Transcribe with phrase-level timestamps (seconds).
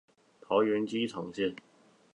[0.41, 1.55] 桃園機場線